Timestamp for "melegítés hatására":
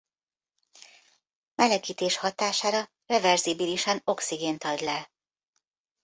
1.55-2.91